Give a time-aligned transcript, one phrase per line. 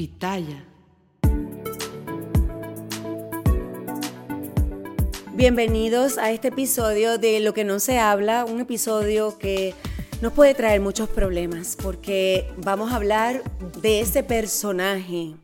[0.00, 0.64] Pitaya.
[5.34, 9.74] Bienvenidos a este episodio de Lo que no se habla, un episodio que
[10.22, 13.42] nos puede traer muchos problemas porque vamos a hablar
[13.82, 15.34] de ese personaje,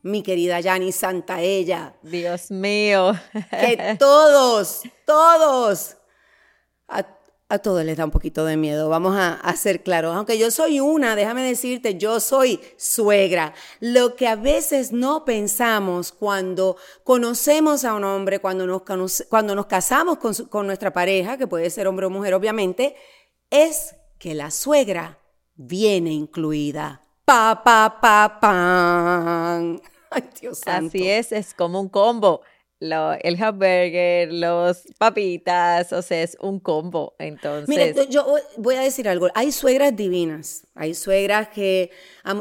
[0.00, 1.94] mi querida Yani Santaella.
[2.00, 3.12] Dios mío.
[3.50, 5.98] Que todos, todos,
[7.48, 10.16] a todos les da un poquito de miedo, vamos a, ser claros.
[10.16, 13.54] Aunque yo soy una, déjame decirte, yo soy suegra.
[13.78, 19.66] Lo que a veces no pensamos cuando conocemos a un hombre, cuando nos, cuando nos
[19.66, 22.96] casamos con, con nuestra pareja, que puede ser hombre o mujer obviamente,
[23.50, 25.20] es que la suegra
[25.54, 27.02] viene incluida.
[27.24, 29.80] Pa, pa, pa, pan.
[30.10, 30.88] Ay, Dios santo.
[30.88, 32.42] Así es, es como un combo
[32.80, 37.14] el hamburger, los papitas, o sea, es un combo.
[37.18, 37.68] Entonces.
[37.68, 38.26] Mira, yo
[38.56, 39.28] voy a decir algo.
[39.34, 40.66] Hay suegras divinas.
[40.74, 41.90] Hay suegras que.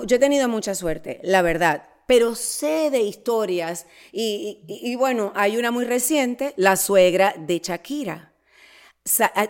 [0.06, 1.84] Yo he tenido mucha suerte, la verdad.
[2.08, 3.88] Pero sé de historias.
[4.12, 8.32] Y, bueno, hay una muy reciente, la suegra de Shakira.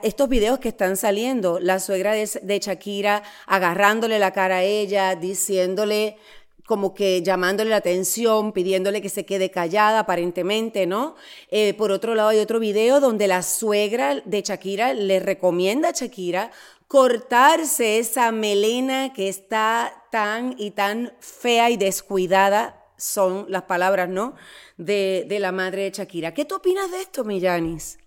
[0.03, 5.15] Estos videos que están saliendo, la suegra de, de Shakira agarrándole la cara a ella,
[5.15, 6.17] diciéndole
[6.65, 11.15] como que llamándole la atención, pidiéndole que se quede callada aparentemente, ¿no?
[11.49, 15.91] Eh, por otro lado hay otro video donde la suegra de Shakira le recomienda a
[15.91, 16.51] Shakira
[16.87, 24.35] cortarse esa melena que está tan y tan fea y descuidada, son las palabras, ¿no?
[24.77, 26.33] De, de la madre de Shakira.
[26.33, 27.97] ¿Qué tú opinas de esto, Millanis?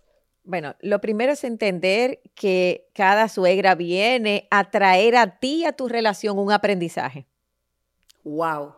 [0.44, 5.88] Bueno, lo primero es entender que cada suegra viene a traer a ti, a tu
[5.88, 7.26] relación, un aprendizaje.
[8.24, 8.74] Wow.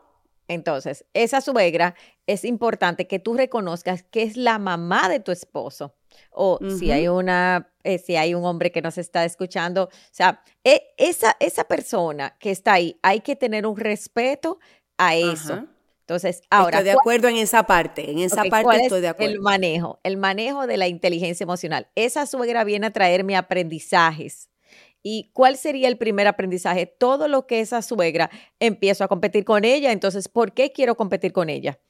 [0.48, 1.94] Entonces, esa suegra
[2.27, 5.94] es importante que tú reconozcas que es la mamá de tu esposo.
[6.32, 10.42] O si hay una, eh, si hay un hombre que nos está escuchando, o sea,
[10.64, 14.58] e, esa, esa persona que está ahí, hay que tener un respeto
[14.98, 15.69] a eso.
[16.00, 16.78] Entonces, ahora.
[16.78, 19.32] Estoy de acuerdo en esa parte, en esa parte estoy de acuerdo.
[19.32, 21.86] El manejo, el manejo de la inteligencia emocional.
[21.94, 24.50] Esa suegra viene a traerme aprendizajes
[25.03, 26.87] ¿Y cuál sería el primer aprendizaje?
[26.87, 31.33] Todo lo que esa suegra empiezo a competir con ella, entonces, ¿por qué quiero competir
[31.33, 31.81] con ella?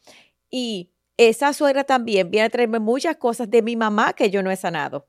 [0.49, 4.51] Y esa suegra también viene a traerme muchas cosas de mi mamá que yo no
[4.51, 5.09] he sanado.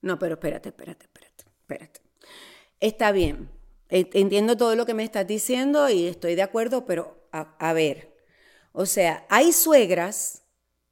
[0.00, 2.00] No, pero espérate, espérate, espérate, espérate.
[2.80, 3.50] Está bien,
[3.88, 8.14] entiendo todo lo que me estás diciendo y estoy de acuerdo, pero a, a ver,
[8.72, 10.44] o sea, hay suegras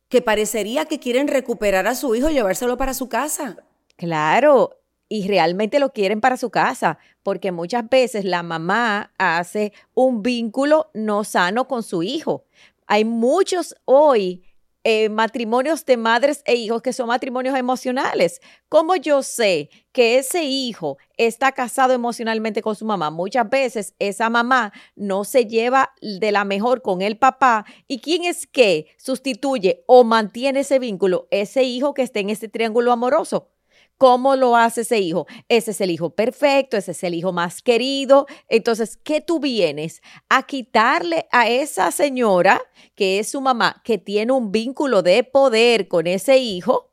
[0.08, 3.56] que parecería que quieren recuperar a su hijo y llevárselo para su casa.
[3.96, 10.22] Claro, y realmente lo quieren para su casa, porque muchas veces la mamá hace un
[10.22, 12.44] vínculo no sano con su hijo.
[12.86, 14.42] Hay muchos hoy
[14.88, 18.40] eh, matrimonios de madres e hijos que son matrimonios emocionales.
[18.68, 23.10] ¿Cómo yo sé que ese hijo está casado emocionalmente con su mamá?
[23.10, 27.66] Muchas veces esa mamá no se lleva de la mejor con el papá.
[27.88, 31.26] ¿Y quién es que sustituye o mantiene ese vínculo?
[31.32, 33.55] Ese hijo que está en ese triángulo amoroso.
[33.98, 35.26] ¿Cómo lo hace ese hijo?
[35.48, 38.26] Ese es el hijo perfecto, ese es el hijo más querido.
[38.48, 42.60] Entonces, ¿qué tú vienes a quitarle a esa señora,
[42.94, 46.92] que es su mamá, que tiene un vínculo de poder con ese hijo?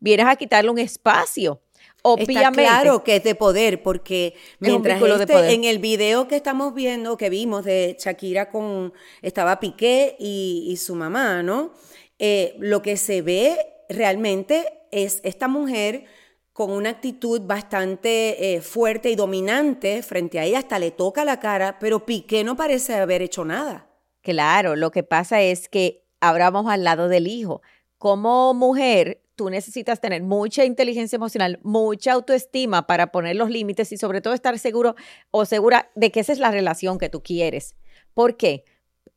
[0.00, 1.62] Vienes a quitarle un espacio.
[2.02, 2.42] Obviamente.
[2.42, 7.16] Está claro que es de poder, porque mientras este, en el video que estamos viendo,
[7.16, 8.92] que vimos de Shakira con,
[9.22, 11.72] estaba Piqué y, su mamá, ¿no?
[12.18, 13.56] Eh, lo que se ve
[13.88, 16.06] realmente es esta mujer
[16.52, 21.40] con una actitud bastante eh, fuerte y dominante frente a ella, hasta le toca la
[21.40, 23.88] cara, pero Piqué no parece haber hecho nada.
[24.20, 27.62] Claro, lo que pasa es que ahora vamos al lado del hijo.
[27.98, 33.96] Como mujer, tú necesitas tener mucha inteligencia emocional, mucha autoestima para poner los límites y
[33.96, 34.94] sobre todo estar seguro
[35.30, 37.74] o segura de que esa es la relación que tú quieres.
[38.14, 38.64] ¿Por qué?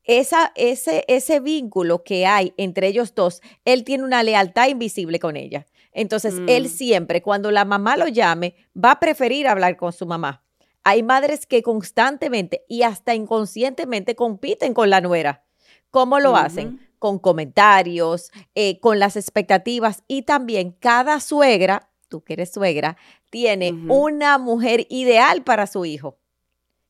[0.03, 5.35] Esa, ese, ese vínculo que hay entre ellos dos, él tiene una lealtad invisible con
[5.35, 5.65] ella.
[5.95, 6.67] Entonces, él mm.
[6.67, 10.43] siempre, cuando la mamá lo llame, va a preferir hablar con su mamá.
[10.83, 15.45] Hay madres que constantemente y hasta inconscientemente compiten con la nuera.
[15.89, 16.79] ¿Cómo lo hacen?
[16.99, 22.97] Con comentarios, eh, con las expectativas y también cada suegra, tú que eres suegra,
[23.29, 26.19] tiene una mujer ideal para su hijo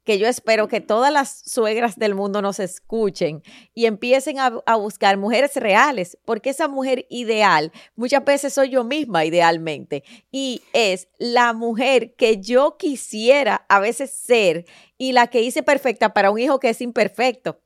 [0.06, 3.42] que yo espero que todas las suegras del mundo nos escuchen
[3.74, 9.25] y empiecen a, buscar mujeres reales, porque esa mujer ideal muchas veces soy yo misma
[9.25, 14.66] idealmente y es la mujer que yo quisiera a veces ser
[14.98, 17.60] y la que hice perfecta para un hijo que es imperfecto.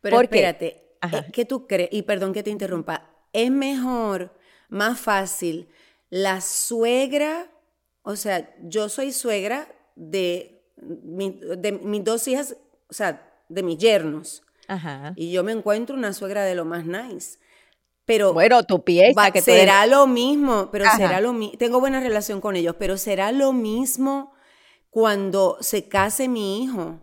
[0.00, 1.90] Pero espérate, eh, ¿qué tú crees?
[1.92, 4.32] Y perdón que te interrumpa, es mejor,
[4.68, 5.68] más fácil,
[6.08, 7.50] la suegra,
[8.02, 12.56] o sea, yo soy suegra de de mis dos hijas,
[12.88, 14.42] o sea, de mis yernos.
[14.68, 15.12] Ajá.
[15.16, 17.38] Y yo me encuentro una suegra de lo más nice.
[18.04, 21.58] Pero bueno, tu pieza que será lo mismo, pero será lo mismo.
[21.58, 24.32] Tengo buena relación con ellos, pero será lo mismo
[24.90, 27.00] cuando se case mi hijo.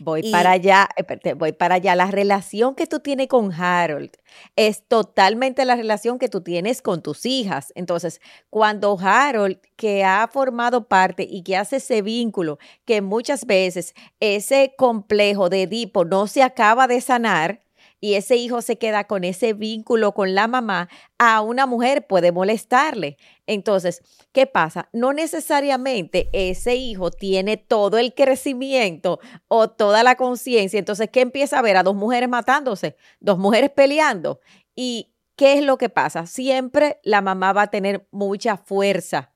[0.00, 0.88] Voy para allá,
[1.36, 1.94] voy para allá.
[1.94, 4.10] La relación que tú tienes con Harold
[4.56, 7.70] es totalmente la relación que tú tienes con tus hijas.
[7.74, 13.94] Entonces, cuando Harold, que ha formado parte y que hace ese vínculo, que muchas veces
[14.20, 17.60] ese complejo de Edipo no se acaba de sanar,
[18.00, 20.88] y ese hijo se queda con ese vínculo con la mamá,
[21.18, 23.18] a una mujer puede molestarle.
[23.46, 24.02] Entonces,
[24.32, 24.88] ¿qué pasa?
[24.92, 30.78] No necesariamente ese hijo tiene todo el crecimiento o toda la conciencia.
[30.78, 31.76] Entonces, ¿qué empieza a ver?
[31.76, 34.40] A dos mujeres matándose, dos mujeres peleando.
[34.74, 36.26] ¿Y qué es lo que pasa?
[36.26, 39.34] Siempre la mamá va a tener mucha fuerza.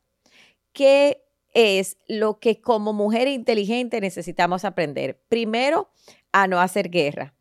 [0.72, 1.22] ¿Qué
[1.52, 5.20] es lo que como mujer inteligente necesitamos aprender?
[5.28, 5.90] Primero,
[6.32, 7.34] a no hacer guerra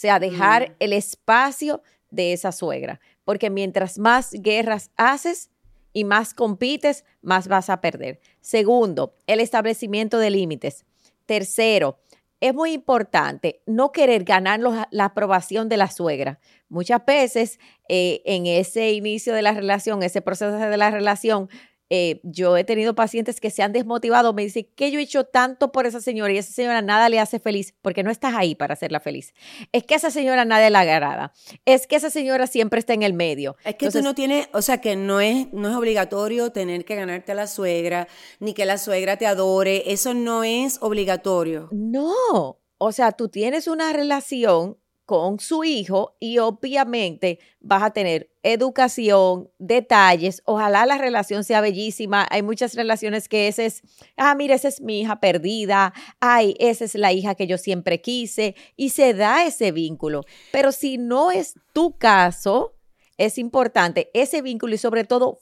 [0.00, 0.74] sea, dejar mm.
[0.78, 5.50] el espacio de esa suegra, porque mientras más guerras haces
[5.92, 8.20] y más compites, más vas a perder.
[8.40, 10.84] Segundo, el establecimiento de límites.
[11.26, 11.98] Tercero,
[12.40, 14.60] es muy importante no querer ganar
[14.90, 16.40] la aprobación de la suegra.
[16.70, 21.50] Muchas veces eh, en ese inicio de la relación, ese proceso de la relación,
[21.90, 25.24] eh, yo he tenido pacientes que se han desmotivado, me dicen que yo he hecho
[25.24, 28.54] tanto por esa señora y esa señora nada le hace feliz porque no estás ahí
[28.54, 29.34] para hacerla feliz.
[29.72, 31.32] Es que esa señora nadie la agrada.
[31.64, 33.56] Es que esa señora siempre está en el medio.
[33.64, 36.94] Es que tú no tienes, o sea, que no es, no es obligatorio tener que
[36.94, 38.06] ganarte a la suegra,
[38.38, 39.92] ni que la suegra te adore.
[39.92, 41.68] Eso no es obligatorio.
[41.72, 42.60] No.
[42.78, 44.78] O sea, tú tienes una relación
[45.10, 52.28] con su hijo y obviamente vas a tener educación, detalles, ojalá la relación sea bellísima.
[52.30, 53.82] Hay muchas relaciones que ese es,
[54.16, 58.00] ah, mira, esa es mi hija perdida, ay, esa es la hija que yo siempre
[58.00, 60.22] quise y se da ese vínculo.
[60.52, 62.76] Pero si no es tu caso,
[63.18, 65.40] es importante ese vínculo y sobre todo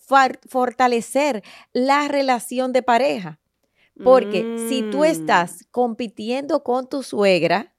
[0.49, 1.43] fortalecer
[1.75, 3.39] la relación de pareja.
[4.03, 5.05] Porque si tú mm.
[5.05, 7.75] estás compitiendo con tu suegra,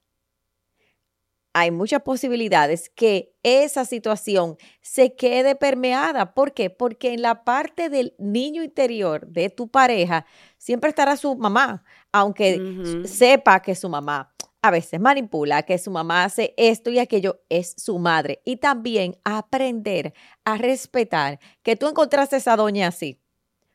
[1.59, 6.33] hay muchas posibilidades que esa situación se quede permeada.
[6.33, 6.69] ¿Por qué?
[6.69, 10.25] Porque en la parte del niño interior de tu pareja
[10.57, 11.83] siempre estará su mamá,
[12.13, 17.41] aunque sepa que su mamá a veces manipula, que su mamá hace esto y aquello,
[17.49, 18.41] es su madre.
[18.45, 20.13] Y también aprender
[20.45, 23.18] a respetar que tú encontraste esa doña así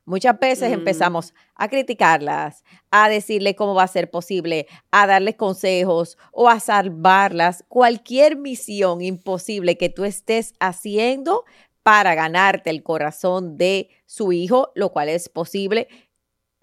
[0.07, 0.75] Muchas veces mm.
[0.75, 6.61] empezamos a criticarlas, a decirle cómo va a ser posible, a darles consejos o a
[6.61, 7.65] salvarlas.
[7.69, 11.45] Cualquier misión imposible que tú estés haciendo
[11.83, 15.89] para ganarte el corazón de su hijo, lo cual es posible,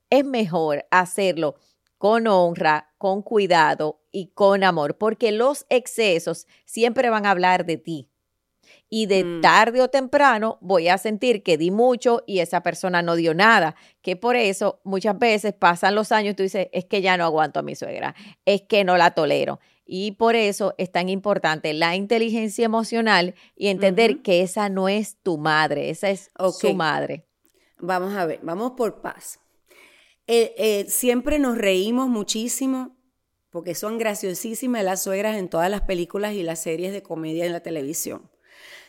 [0.10, 1.56] es mejor hacerlo
[1.98, 7.78] con honra, con cuidado y con amor, porque los excesos siempre van a hablar de
[7.78, 8.11] ti
[8.90, 9.42] y de mm.
[9.42, 13.76] tarde o temprano voy a sentir que di mucho y esa persona no dio nada,
[14.02, 17.26] que por eso muchas veces pasan los años y tú dices, es que ya no
[17.26, 18.16] aguanto a mi suegra,
[18.46, 19.60] es que no la tolero.
[19.86, 25.18] Y por eso es tan importante la inteligencia emocional y entender que esa no es
[25.22, 27.26] tu madre, esa es su madre.
[27.78, 29.40] Vamos a ver, vamos por paz.
[30.28, 32.96] Eh, eh, siempre nos reímos muchísimo
[33.50, 37.52] porque son graciosísimas las suegras en todas las películas y las series de comedia en
[37.52, 38.31] la televisión.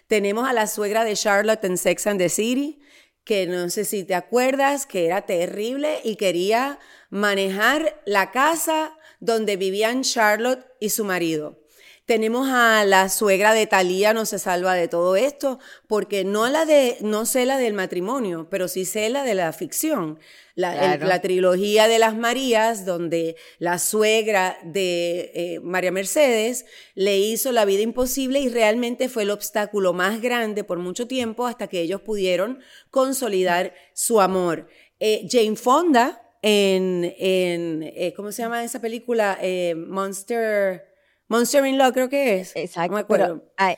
[0.07, 2.81] Tenemos a la suegra de Charlotte en Sex and the City,
[3.25, 6.79] que no sé si te acuerdas, que era terrible y quería
[7.11, 11.62] manejar la casa donde vivían Charlotte y su marido.
[12.05, 16.65] Tenemos a la suegra de Talía, no se salva de todo esto, porque no la
[16.65, 20.19] de, no sé la del matrimonio, pero sí sé la de la ficción.
[20.55, 27.65] La, trilogía de las Marías, donde la suegra de eh, María Mercedes le hizo la
[27.65, 32.03] vida imposible y realmente fue el obstáculo más grande por mucho tiempo hasta que ellos
[32.03, 32.59] pudieron
[32.91, 34.67] consolidar su amor.
[35.01, 39.39] Eh, Jane Fonda, en, en eh, ¿cómo se llama esa película?
[39.77, 40.92] Monster...
[41.33, 42.53] Monster in Law creo que es.
[42.55, 42.99] Exacto.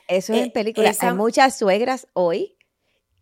[0.09, 0.93] eso es en película.
[0.99, 2.57] Hay muchas suegras hoy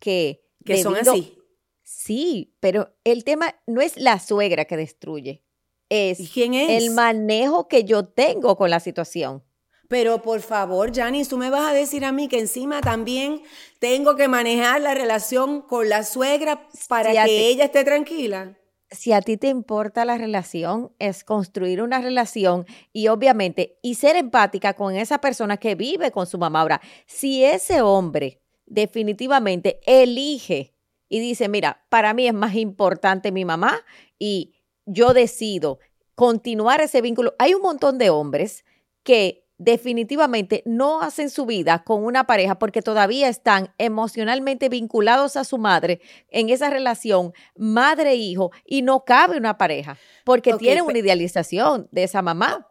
[0.00, 0.44] que...
[0.64, 1.38] Que son así.
[1.84, 5.44] Sí, pero el tema no es la suegra que destruye,
[5.90, 6.82] es, quién es?
[6.82, 9.44] el manejo que yo tengo con la situación.
[9.88, 13.42] Pero por favor, Janice, tú me vas a decir a mí que encima también
[13.78, 18.56] tengo que manejar la relación con la suegra para que ella esté tranquila.
[18.94, 24.16] Si a ti te importa la relación, es construir una relación y obviamente y ser
[24.16, 26.60] empática con esa persona que vive con su mamá.
[26.60, 30.74] Ahora, si ese hombre definitivamente elige
[31.08, 33.82] y dice, mira, para mí es más importante mi mamá
[34.18, 34.54] y
[34.86, 35.78] yo decido
[36.14, 37.34] continuar ese vínculo.
[37.38, 38.64] Hay un montón de hombres
[39.02, 45.44] que definitivamente no hacen su vida con una pareja porque todavía están emocionalmente vinculados a
[45.44, 51.88] su madre en esa relación madre-hijo y no cabe una pareja porque tienen una idealización
[51.92, 52.68] de esa mamá.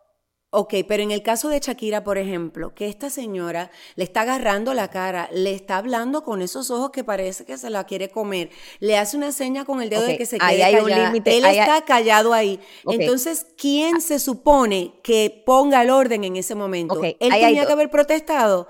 [0.56, 4.76] Ok, pero en el caso de Shakira, por ejemplo, que esta señora le está agarrando
[4.76, 8.52] la cara, le está hablando con esos ojos que parece que se la quiere comer,
[8.80, 11.10] le hace una seña con el dedo de que se quede hay callada.
[11.10, 12.60] Un Él está callado ahí.
[12.86, 17.02] Entonces, ¿quién se supone que ponga el orden en ese momento?
[17.04, 18.68] ¿Él tenía que haber protestado?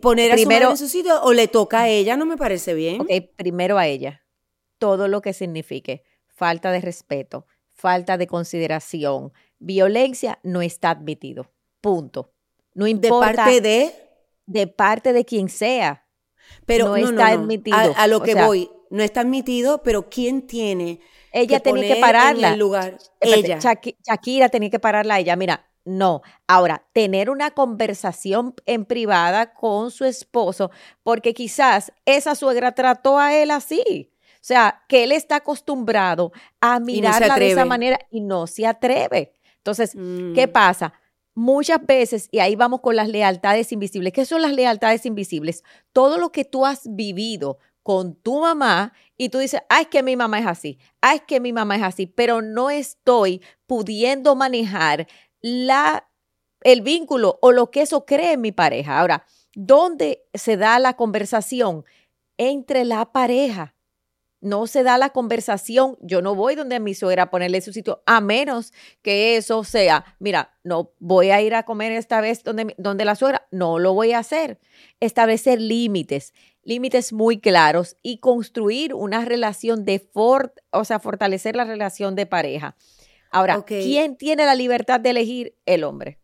[0.00, 2.16] ¿Poner a primero, su en su sitio o le toca a ella?
[2.16, 3.00] No me parece bien.
[3.00, 4.24] Ok, primero a ella.
[4.78, 11.50] Todo lo que signifique falta de respeto, falta de consideración, violencia no está admitido.
[11.80, 12.32] Punto.
[12.74, 13.28] No importa.
[13.28, 13.92] ¿De parte de?
[14.46, 16.06] De parte de quien sea.
[16.64, 17.76] Pero no, está admitido.
[17.96, 21.00] A, lo que voy, no está admitido, pero ¿quién tiene?
[21.32, 22.48] Ella tenía que pararla.
[22.48, 22.98] En el lugar.
[23.20, 23.58] ella.
[23.58, 25.36] Shakira tenía que pararla a ella.
[25.36, 26.22] Mira, no.
[26.46, 30.70] Ahora, tener una conversación en privada con su esposo,
[31.02, 34.12] porque quizás esa suegra trató a él así.
[34.34, 39.34] O sea, que él está acostumbrado a mirarla de esa manera y no se atreve.
[39.68, 39.92] Entonces,
[40.34, 40.52] ¿qué mm.
[40.52, 40.92] pasa?
[41.34, 44.12] Muchas veces, y ahí vamos con las lealtades invisibles.
[44.12, 45.62] ¿Qué son las lealtades invisibles?
[45.92, 50.02] Todo lo que tú has vivido con tu mamá y tú dices, ay, es que
[50.02, 54.34] mi mamá es así, ay, es que mi mamá es así, pero no estoy pudiendo
[54.36, 55.06] manejar
[55.40, 56.08] la,
[56.62, 58.98] el vínculo o lo que eso cree en mi pareja.
[58.98, 61.84] Ahora, ¿dónde se da la conversación?
[62.36, 63.74] Entre la pareja
[64.40, 68.02] no se da la conversación, yo no voy donde mi suegra a ponerle su sitio,
[68.06, 72.74] a menos que eso sea, mira, no voy a ir a comer esta vez donde,
[72.78, 74.60] donde la suegra, no lo voy a hacer.
[75.00, 81.64] Establecer límites, límites muy claros y construir una relación de, fort, o sea, fortalecer la
[81.64, 82.76] relación de pareja.
[83.30, 85.54] Ahora, ¿quién tiene la libertad de elegir?
[85.66, 86.18] El hombre.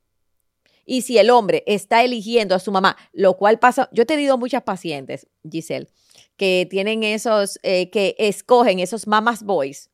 [0.84, 4.38] Y si el hombre está eligiendo a su mamá, lo cual pasa, yo he tenido
[4.38, 5.88] muchas pacientes, Giselle,
[6.36, 9.90] que tienen esos, eh, que escogen esos mamas boys.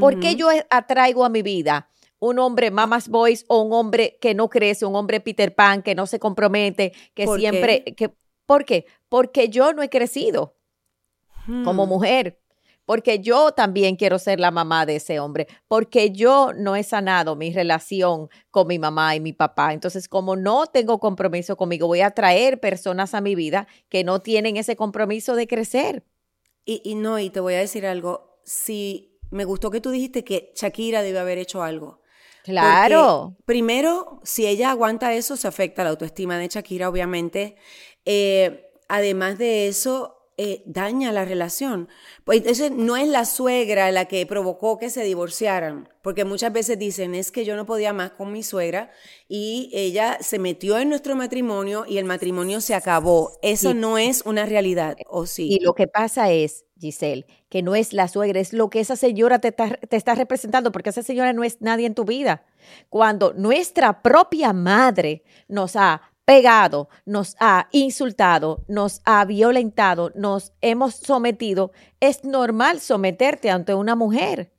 [0.00, 4.32] ¿Por qué yo atraigo a mi vida un hombre mamas boys o un hombre que
[4.32, 7.82] no crece, un hombre Peter Pan, que no se compromete, que siempre...
[7.82, 8.14] Que,
[8.46, 8.86] ¿Por qué?
[9.08, 10.56] Porque yo no he crecido
[11.64, 11.88] como hmm.
[11.88, 12.41] mujer
[12.92, 17.36] porque yo también quiero ser la mamá de ese hombre, porque yo no he sanado
[17.36, 19.72] mi relación con mi mamá y mi papá.
[19.72, 24.20] Entonces, como no tengo compromiso conmigo, voy a traer personas a mi vida que no
[24.20, 26.04] tienen ese compromiso de crecer.
[26.66, 30.52] Y, no, y te voy a decir algo, si me gustó que tú dijiste que
[30.54, 32.02] Shakira debe haber hecho algo.
[32.44, 33.38] Claro.
[33.46, 37.56] primero, si ella aguanta eso, se afecta la autoestima de Shakira, obviamente.
[38.04, 41.88] Eh, además de eso, eh, daña la relación.
[42.24, 46.78] Pues entonces no es la suegra la que provocó que se divorciaran, porque muchas veces
[46.78, 48.90] dicen, es que yo no podía más con mi suegra
[49.28, 53.38] y ella se metió en nuestro matrimonio y el matrimonio se acabó.
[53.42, 55.48] Eso no es una realidad, ¿o sí?
[55.50, 58.96] Y lo que pasa es, Giselle, que no es la suegra, es lo que esa
[58.96, 62.44] señora te te está representando, porque esa señora no es nadie en tu vida.
[62.88, 70.94] Cuando nuestra propia madre nos ha pegado, nos ha insultado, nos ha violentado, nos hemos
[70.94, 74.52] sometido, es normal someterte ante una mujer.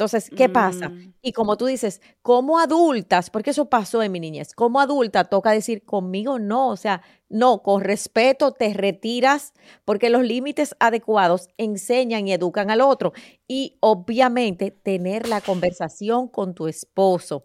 [0.00, 0.88] Entonces, ¿qué pasa?
[0.88, 1.12] Mm.
[1.20, 5.50] Y como tú dices, como adultas, porque eso pasó en mi niñez, como adulta toca
[5.50, 9.52] decir, conmigo no, o sea, no, con respeto te retiras,
[9.84, 13.12] porque los límites adecuados enseñan y educan al otro.
[13.46, 17.44] Y obviamente tener la conversación con tu esposo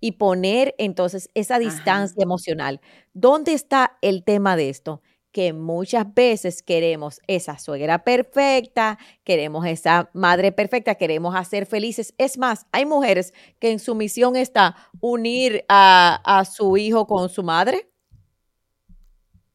[0.00, 2.80] y poner entonces esa distancia emocional.
[3.12, 5.02] ¿Dónde está el tema de esto?
[5.34, 12.14] que muchas veces queremos esa suegra perfecta, queremos esa madre perfecta, queremos hacer felices.
[12.18, 17.42] Es más, hay mujeres que en su misión está unir a, su hijo con su
[17.42, 17.90] madre.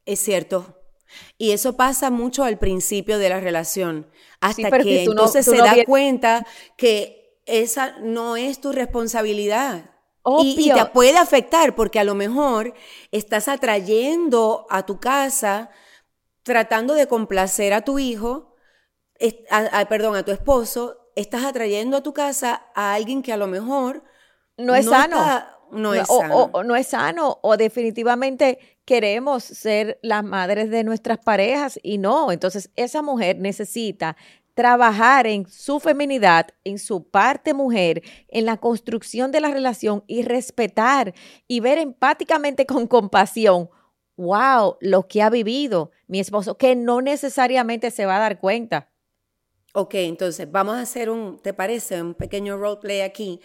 [0.05, 0.75] Es cierto.
[1.37, 4.05] Y eso pasa mucho al principio de la relación,
[4.41, 6.45] hasta que entonces se da cuenta
[6.75, 9.91] que esa no es tu responsabilidad.
[10.25, 12.73] Y, te puede afectar porque a lo mejor
[13.11, 15.69] estás atrayendo a tu casa,
[16.43, 18.55] tratando de complacer a tu hijo,
[19.89, 24.03] perdón, a tu esposo, estás atrayendo a tu casa a alguien que a lo mejor
[24.57, 25.17] no es sano.
[25.71, 26.49] no es sano.
[26.51, 32.31] O, no es sano, o definitivamente queremos ser las madres de nuestras parejas y no.
[32.31, 34.17] Entonces, esa mujer necesita
[34.59, 40.23] trabajar en su feminidad, en su parte mujer, en la construcción de la relación y
[40.23, 41.13] respetar
[41.47, 43.69] y ver empáticamente con compasión,
[44.17, 48.89] wow, lo que ha vivido mi esposo, que no necesariamente se va a dar cuenta.
[49.73, 52.01] Ok, entonces vamos a hacer un, ¿te parece?
[52.01, 53.39] Un pequeño roleplay aquí,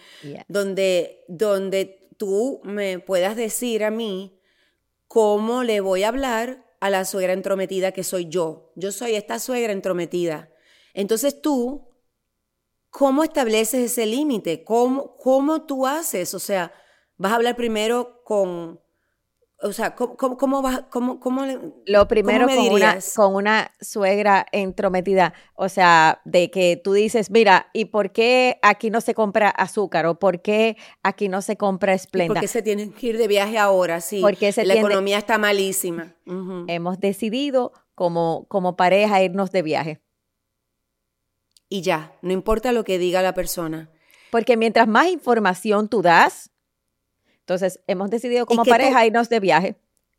[0.49, 4.41] donde, donde tú me puedas decir a mí
[5.07, 8.73] ¿cómo le voy a hablar a la suegra entrometida que soy yo?
[8.75, 10.49] Yo soy esta suegra entrometida.
[10.95, 11.87] Entonces tú,
[12.89, 14.63] ¿cómo estableces ese límite?
[14.63, 16.33] ¿Cómo, ¿Cómo tú haces?
[16.33, 16.73] O sea,
[17.17, 18.79] vas a hablar primero con
[19.61, 20.37] o sea, ¿cómo, cómo,
[20.89, 21.45] cómo, cómo
[21.85, 27.69] Lo primero con, una, con una suegra entrometida, o sea, de que tú dices, mira,
[27.73, 30.05] ¿y por qué aquí no se compra azúcar?
[30.05, 32.35] ¿O por qué aquí no se compra esplenda?
[32.35, 34.01] ¿Por qué se tienen que ir de viaje ahora?
[34.01, 36.15] Sí, Porque la economía está malísima.
[36.67, 40.01] Hemos decidido como, como pareja irnos de viaje.
[41.69, 43.89] Y ya, no importa lo que diga la persona.
[44.31, 46.51] Porque mientras más información tú das,
[47.45, 49.75] entonces, hemos decidido como pareja irnos de viaje.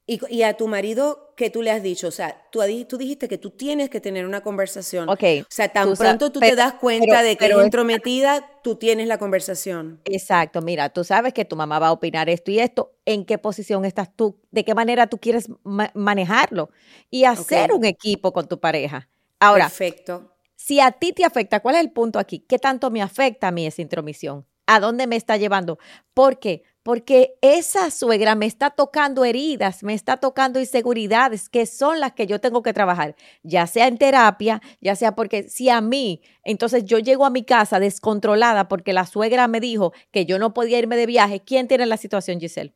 [0.06, 2.06] Y, a tu marido, ¿qué tú le has dicho?
[2.06, 5.08] O sea, tú, tú dijiste que tú tienes que tener una conversación.
[5.08, 5.24] Ok.
[5.40, 9.18] O sea, tan pronto tú te das cuenta de que eres entrometida, tú tienes la
[9.18, 10.00] conversación.
[10.04, 10.62] Exacto.
[10.62, 12.92] Mira, tú sabes que tu mamá va a opinar esto y esto.
[13.04, 14.38] ¿En qué posición estás tú?
[14.52, 16.70] ¿De qué manera tú quieres manejarlo?
[17.10, 19.08] Y hacer un equipo con tu pareja.
[19.40, 20.35] Ahora, Perfecto.
[20.56, 22.40] Si a ti te afecta, ¿cuál es el punto aquí?
[22.40, 24.46] ¿Qué tanto me afecta a mí esa intromisión?
[24.66, 25.78] ¿A dónde me está llevando?
[26.12, 26.64] ¿Por qué?
[26.86, 32.28] porque esa suegra me está tocando heridas, me está tocando inseguridades que son las que
[32.28, 36.84] yo tengo que trabajar, ya sea en terapia, ya sea porque si a mí, entonces
[36.84, 40.78] yo llego a mi casa descontrolada porque la suegra me dijo que yo no podía
[40.78, 42.72] irme de viaje, ¿quién tiene la situación, Giselle?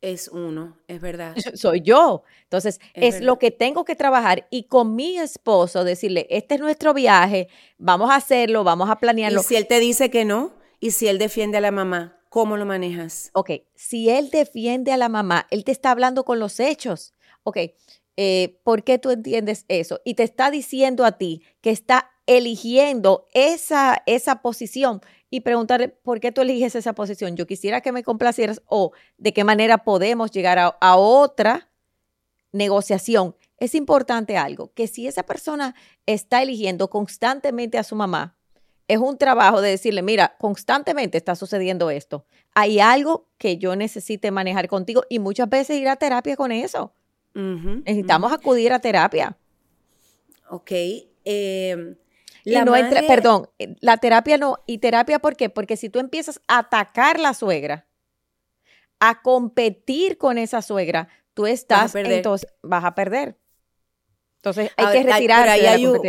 [0.00, 1.34] Es uno, es verdad.
[1.54, 2.24] Soy yo.
[2.42, 6.92] Entonces, es, lo que tengo que trabajar y con mi esposo decirle, este es nuestro
[6.92, 7.48] viaje,
[7.78, 9.40] vamos a hacerlo, vamos a planearlo.
[9.40, 10.54] ¿Y si él te dice que no?
[10.80, 12.20] ¿Y si él defiende a la mamá?
[12.28, 13.30] ¿Cómo lo manejas?
[13.32, 17.14] Ok, si él defiende a la mamá, él te está hablando con los hechos.
[17.44, 17.58] Ok,
[18.16, 20.00] eh, ¿por qué tú entiendes eso?
[20.04, 25.00] Y te está diciendo a ti que está eligiendo esa, esa posición
[25.34, 27.34] y preguntarle, ¿por qué tú eliges esa posición?
[27.34, 31.72] Yo quisiera que me complacieras o de qué manera podemos llegar a, a otra
[32.52, 33.34] negociación.
[33.58, 35.74] Es importante algo, que si esa persona
[36.06, 38.36] está eligiendo constantemente a su mamá,
[38.86, 42.26] es un trabajo de decirle, mira, constantemente está sucediendo esto.
[42.54, 46.92] Hay algo que yo necesite manejar contigo y muchas veces ir a terapia con eso.
[47.34, 49.36] Necesitamos acudir a terapia.
[50.48, 50.70] Ok.
[51.24, 51.96] Em,
[52.44, 52.72] la no
[53.06, 54.58] perdón, eh, la terapia no.
[54.66, 55.48] ¿Y terapia por qué?
[55.48, 57.86] Porque si tú empiezas a atacar la suegra,
[59.00, 63.36] a competir con esa suegra, tú estás, entonces vas a perder.
[64.36, 65.48] Entonces hay que retirar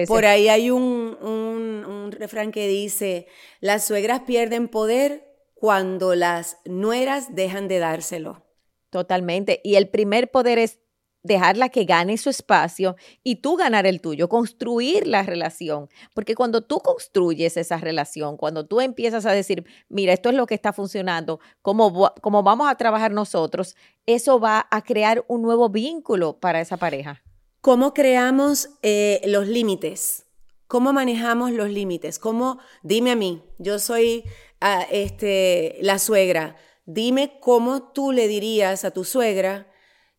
[0.07, 3.27] por ahí hay un, refrán que dice,
[3.61, 8.45] las suegras pierden poder cuando las nueras dejan de dárselo.
[8.89, 9.61] Totalmente.
[9.63, 10.79] Y el primer poder es
[11.25, 15.89] dejarla que gane su espacio y tú ganar el tuyo, construir la relación.
[16.13, 20.45] Porque cuando tú construyes esa relación, cuando tú empiezas a decir, mira, esto es lo
[20.45, 25.69] que está funcionando, cómo, cómo vamos a trabajar nosotros, eso va a crear un nuevo
[25.69, 27.23] vínculo para esa pareja.
[27.61, 30.27] ¿Cómo creamos eh, los límites?
[30.67, 32.19] ¿Cómo manejamos los límites?
[32.19, 34.23] ¿Cómo, dime a mí, yo soy
[34.61, 39.67] ah, este, la suegra, dime cómo tú le dirías a tu suegra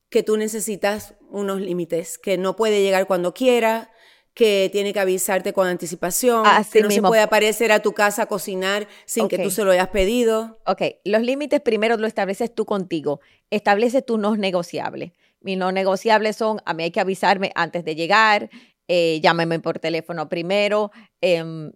[0.08, 3.90] que tú necesitas unos límites, que no puede llegar cuando quiera,
[4.36, 8.26] que tiene que avisarte con anticipación, que no se puede aparecer a tu casa a
[8.26, 10.58] cocinar sin que tú se lo hayas pedido.
[10.66, 15.12] Ok, los límites primero lo estableces tú contigo, establece tú no negociables.
[15.40, 18.50] Mis no negociables son, a mí hay que avisarme antes de llegar,
[18.88, 20.90] eh, llámeme por teléfono primero.
[21.22, 21.72] Em,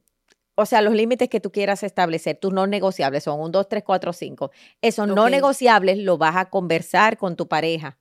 [0.54, 3.82] o sea, los límites que tú quieras establecer, tus no negociables son un, dos, tres,
[3.84, 4.50] cuatro, cinco.
[4.82, 7.96] Esos no negociables lo vas a conversar con tu pareja,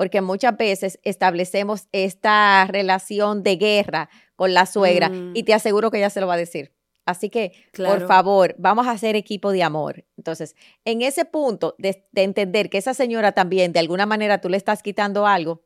[0.00, 5.32] porque muchas veces establecemos esta relación de guerra con la suegra mm.
[5.34, 6.72] y te aseguro que ella se lo va a decir.
[7.04, 10.06] Así que, por favor, vamos a hacer equipo de amor.
[10.16, 14.56] Entonces, en ese punto de, entender que esa señora también, de alguna manera, tú le
[14.56, 15.60] estás quitando algo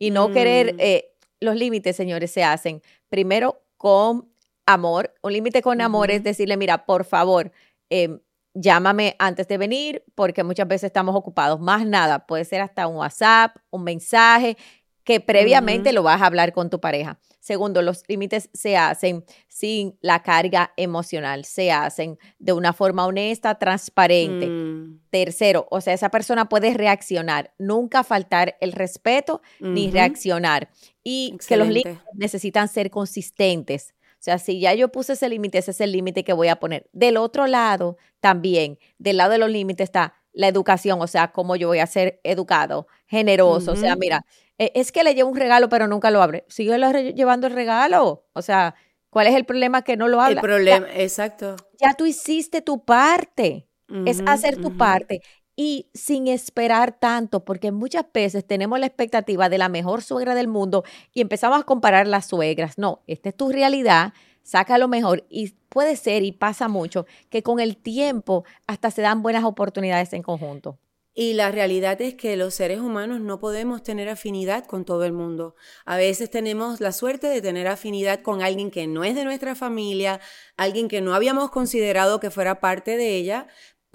[0.00, 0.80] y no querer, mm.
[0.80, 4.28] eh, los límites, señores, se hacen primero con
[4.66, 5.14] amor.
[5.22, 7.52] Un límite con amor es decirle, mira, por favor,
[7.88, 8.18] em,
[8.56, 11.60] llámame antes de venir porque muchas veces estamos ocupados.
[11.60, 14.56] Más nada, puede ser hasta un WhatsApp, un mensaje
[15.04, 17.20] que previamente lo vas a hablar con tu pareja.
[17.38, 23.54] Segundo, los límites se hacen sin la carga emocional, se hacen de una forma honesta,
[23.54, 24.48] transparente.
[24.48, 25.02] Mm.
[25.10, 30.70] Tercero, o sea, esa persona puede reaccionar, nunca faltar el respeto ni reaccionar.
[31.04, 33.94] Y que los límites necesitan ser consistentes.
[34.26, 36.56] O sea, si ya yo puse ese límite, ese es el límite que voy a
[36.56, 36.88] poner.
[36.92, 41.54] Del otro lado, también, del lado de los límites está la educación, o sea, cómo
[41.54, 43.70] yo voy a ser educado, generoso.
[43.70, 44.26] O sea, mira,
[44.58, 46.44] e, es que le llevo un regalo pero nunca lo abre.
[46.48, 46.76] Sigue
[47.14, 48.26] llevando el regalo.
[48.32, 48.74] O sea,
[49.10, 50.40] ¿cuál es el problema que no lo habla?
[50.40, 51.54] El problema, exacto.
[51.80, 53.68] Ya tú hiciste tu parte.
[54.06, 55.20] es hacer tu parte.
[55.56, 60.48] Y sin esperar tanto, porque muchas veces tenemos la expectativa de la mejor suegra del
[60.48, 62.76] mundo y empezamos a comparar las suegras.
[62.76, 67.42] No, esta es tu realidad, saca lo mejor y puede ser y pasa mucho que
[67.42, 70.78] con el tiempo hasta se dan buenas oportunidades en conjunto.
[71.18, 75.14] Y la realidad es que los seres humanos no podemos tener afinidad con todo el
[75.14, 75.56] mundo.
[75.86, 79.54] A veces tenemos la suerte de tener afinidad con alguien que no es de nuestra
[79.54, 80.20] familia,
[80.58, 83.46] alguien que no habíamos considerado que fuera parte de ella,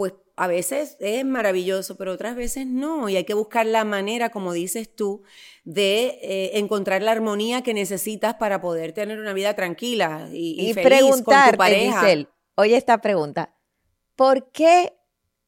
[0.02, 3.08] pues a veces es maravilloso, pero otras veces no.
[3.08, 5.22] Y hay que buscar la manera, como dices tú,
[5.64, 11.22] de eh, encontrar la armonía que necesitas para poder tener una vida tranquila y, feliz
[11.24, 12.04] con tu pareja.
[12.56, 13.54] oye esta pregunta.
[14.16, 14.98] ¿Por qué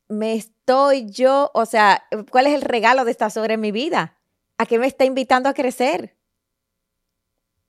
[0.09, 4.19] me estoy yo, o sea, cuál es el regalo de esta sobre mi vida?
[4.59, 6.12] ¿A qué me está invitando a crecer?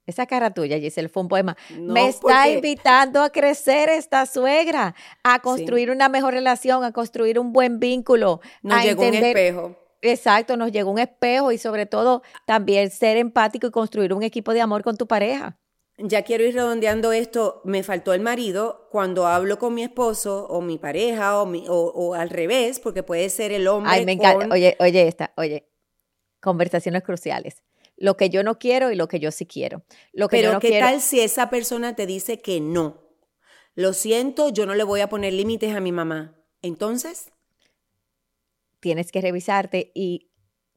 [0.06, 1.56] Esa cara tuya, Giselle, fue un poema.
[1.78, 7.52] me está invitando a crecer esta suegra, a construir una mejor relación, a construir un
[7.52, 8.40] buen vínculo.
[8.62, 9.76] Nos llegó un espejo.
[10.02, 14.52] Exacto, nos llegó un espejo y sobre todo también ser empático y construir un equipo
[14.52, 15.56] de amor con tu pareja.
[15.96, 17.62] Ya quiero ir redondeando esto.
[17.64, 22.28] Me faltó el marido cuando hablo con mi esposo o mi pareja o, o, al
[22.28, 23.92] revés, porque puede ser el hombre.
[23.94, 24.48] Ay, me encanta.
[24.50, 25.66] Oye, oye, esta, oye.
[26.40, 27.63] Conversaciones cruciales
[28.04, 29.82] lo que yo no quiero y lo que yo sí quiero.
[30.12, 32.98] Lo que Pero yo no ¿qué tal si esa persona te dice que no?
[33.74, 36.38] Lo siento, yo no le voy a poner límites a mi mamá.
[36.60, 37.32] Entonces,
[38.80, 40.28] tienes que revisarte y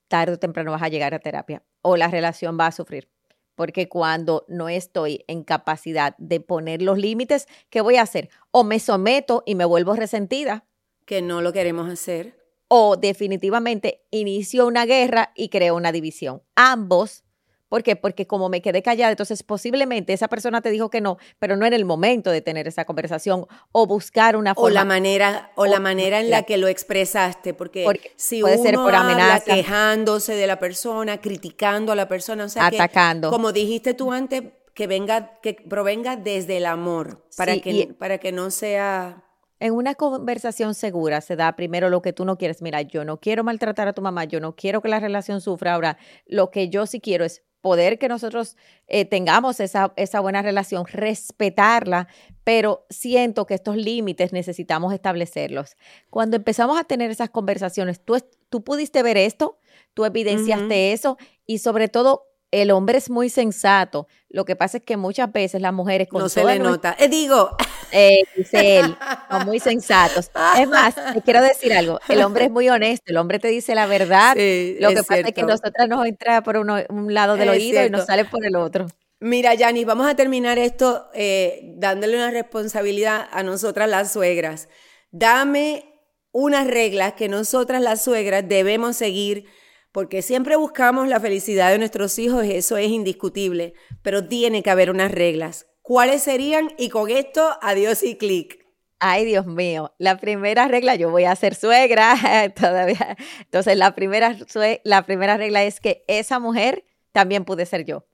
[0.07, 3.09] tarde o temprano vas a llegar a terapia o la relación va a sufrir.
[3.55, 8.29] Porque cuando no estoy en capacidad de poner los límites, ¿qué voy a hacer?
[8.51, 10.65] O me someto y me vuelvo resentida.
[11.03, 12.36] Que no lo queremos hacer
[12.67, 16.41] o definitivamente inició una guerra y creó una división.
[16.55, 17.23] Ambos,
[17.69, 17.95] ¿por qué?
[17.95, 21.65] Porque como me quedé callada, entonces posiblemente esa persona te dijo que no, pero no
[21.65, 24.67] era el momento de tener esa conversación o buscar una forma.
[24.67, 28.63] O la manera, o, la manera en la, que lo expresaste, porque, si puede uno
[28.63, 33.29] ser por amenaza, quejándose de la persona, criticando a la persona, o sea, atacando.
[33.29, 38.31] como dijiste tú antes, que venga, que provenga desde el amor, para, que, para que
[38.31, 39.26] no sea
[39.59, 42.61] en una conversación segura se da primero lo que tú no quieres.
[42.61, 45.73] Mira, yo no quiero maltratar a tu mamá, yo no quiero que la relación sufra.
[45.73, 48.55] Ahora, lo que yo sí quiero es poder que nosotros
[48.87, 52.07] eh, tengamos esa, esa buena relación, respetarla,
[52.43, 55.75] pero siento que estos límites necesitamos establecerlos.
[56.09, 58.17] Cuando empezamos a tener esas conversaciones, tú,
[58.49, 59.59] tú pudiste ver esto,
[59.93, 64.07] tú evidenciaste eso y sobre todo el hombre es muy sensato.
[64.29, 66.95] Lo que pasa es que muchas veces las mujeres con no se le nota.
[66.99, 67.57] Eh, digo,
[67.91, 68.95] eh, dice él,
[69.29, 70.29] son muy sensatos.
[70.59, 71.99] Es más, te quiero decir algo.
[72.09, 73.05] El hombre es muy honesto.
[73.07, 74.35] El hombre te dice la verdad.
[74.35, 78.05] lo que pasa es que nosotras nos entra por un lado del oído y nos
[78.05, 78.87] sale por el otro.
[79.19, 84.69] Mira, Yanis, vamos a terminar esto eh, dándole una responsabilidad a nosotras las suegras.
[85.09, 85.85] Dame
[86.31, 89.45] unas reglas que nosotras las suegras debemos seguir
[89.91, 93.73] porque siempre buscamos la felicidad de nuestros hijos, eso es indiscutible,
[94.03, 95.65] pero tiene que haber unas reglas.
[95.87, 96.67] ¿Cuáles serían?
[96.77, 98.67] Y con esto, adiós y clic.
[98.99, 102.13] Ay, Dios mío, la primera regla, yo voy a ser suegra
[102.59, 103.15] todavía.
[103.39, 104.35] Entonces, la primera,
[104.83, 108.05] la primera regla es que esa mujer también puede ser yo.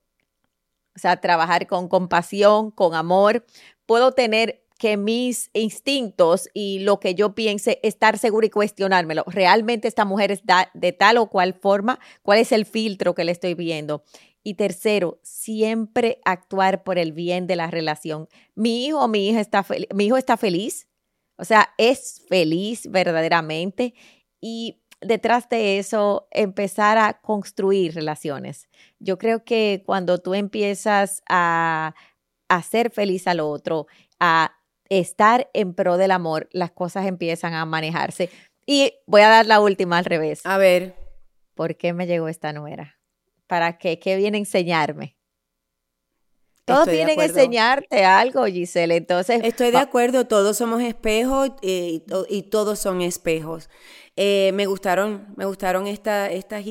[0.94, 3.44] O sea, trabajar con compasión, con amor.
[3.86, 9.24] Puedo tener que mis instintos y lo que yo piense, estar seguro y cuestionármelo.
[9.26, 10.42] ¿Realmente esta mujer es
[10.74, 11.98] de tal o cual forma?
[12.22, 14.04] ¿Cuál es el filtro que le estoy viendo?
[14.44, 18.28] Y tercero, siempre actuar por el bien de la relación.
[18.54, 20.86] Mi hijo mi hija está, mi hijo está feliz,
[21.36, 23.94] o sea, es feliz verdaderamente
[24.40, 28.68] y detrás de eso empezar a construir relaciones.
[28.98, 31.94] Yo creo que cuando tú empiezas a
[32.48, 33.86] hacer feliz al otro,
[34.20, 34.52] a
[34.88, 38.30] estar en pro del amor, las cosas empiezan a manejarse.
[38.66, 40.44] Y voy a dar la última al revés.
[40.44, 40.94] A ver.
[41.54, 42.98] ¿Por qué me llegó esta nuera?
[43.46, 43.98] ¿Para qué?
[43.98, 45.16] ¿Qué viene a enseñarme?
[46.64, 48.96] Todos vienen a enseñarte algo, Giselle.
[48.96, 49.40] Entonces.
[49.44, 53.68] Estoy de acuerdo, todos somos espejos eh, y, todos son espejos.
[54.16, 56.64] Eh, me gustaron, me gustaron estas estas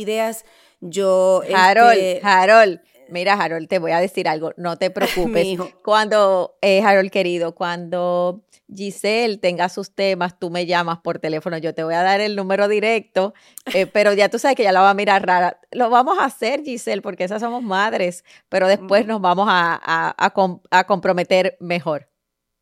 [0.82, 1.44] Yo.
[1.56, 2.82] Harold, este, Harold,
[3.14, 5.58] Mira, Harold, te voy a decir algo, no te preocupes.
[5.84, 11.76] cuando, eh, Harold querido, cuando Giselle tenga sus temas, tú me llamas por teléfono, yo
[11.76, 13.34] te voy a dar el número directo,
[13.74, 15.60] eh, pero ya tú sabes que ya la va a mirar rara.
[15.72, 20.16] Lo vamos a hacer, Giselle, porque esas somos madres, pero después nos vamos a,
[20.72, 22.13] a comprometer mejor.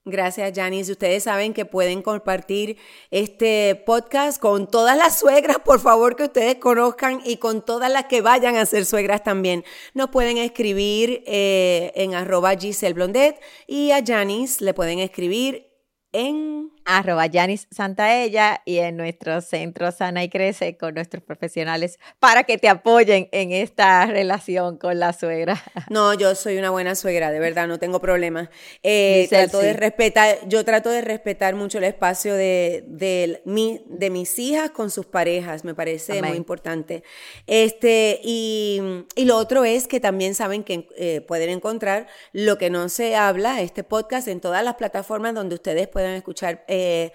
[0.04, 0.94] Gracias, Janice.
[0.94, 2.78] Ustedes saben que pueden compartir
[3.12, 8.06] este podcast con todas las suegras, por favor, que ustedes conozcan y con todas las
[8.06, 9.64] que vayan a ser suegras también.
[9.94, 15.68] Nos pueden escribir eh, en arroba Giselle Blondet y a Janice le pueden escribir
[16.14, 22.44] en arroba Yanis Santaella y en nuestro centro Sana y Crece con nuestros profesionales para
[22.44, 25.62] que te apoyen en esta relación con la suegra.
[25.90, 28.50] No, yo soy una buena suegra, de verdad, no tengo problemas.
[28.82, 34.10] Eh, trato de respetar, yo trato de respetar mucho el espacio de, de, mi, de
[34.10, 37.04] mis hijas con sus parejas, me parece muy importante.
[37.46, 42.70] Este, y, y, lo otro es que también saben que eh, pueden encontrar lo que
[42.70, 47.12] no se habla, este podcast, en todas las plataformas donde ustedes puedan escuchar eh,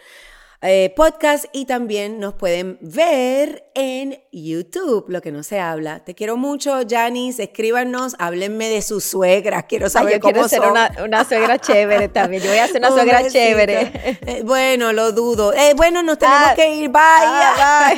[0.62, 6.01] eh, podcast y también nos pueden ver en YouTube, lo que no se habla.
[6.01, 7.45] Te quiero mucho, Janice.
[7.45, 9.64] Escríbanos, háblenme de su suegra.
[9.64, 12.42] Quiero saber yo quiero ser Una, suegra chévere también.
[12.42, 13.92] Yo voy a ser una suegra chévere.
[14.27, 15.53] Eh, bueno, lo dudo.
[15.77, 16.88] bueno, nos tenemos ah, que ir.
[16.88, 17.01] Bye.
[17.03, 17.95] Ah,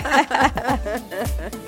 [0.81, 1.59] bye.